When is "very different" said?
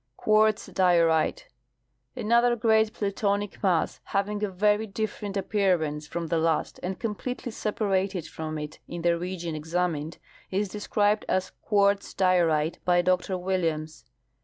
4.49-5.37